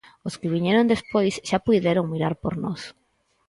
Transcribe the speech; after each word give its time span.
Os 0.27 0.37
que 0.39 0.51
viñeron 0.55 0.91
despois 0.93 1.35
xa 1.49 1.59
puideron 1.67 2.11
mirar 2.13 2.33
por 2.43 2.53
nós. 2.63 2.81